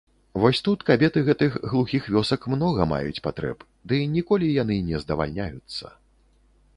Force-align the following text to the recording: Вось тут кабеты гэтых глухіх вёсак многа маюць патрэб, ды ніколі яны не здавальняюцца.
Вось 0.43 0.59
тут 0.67 0.85
кабеты 0.87 1.21
гэтых 1.27 1.57
глухіх 1.73 2.07
вёсак 2.15 2.47
многа 2.53 2.87
маюць 2.93 3.23
патрэб, 3.27 3.57
ды 3.91 3.99
ніколі 4.15 4.45
яны 4.55 4.79
не 4.89 4.97
здавальняюцца. 5.05 5.85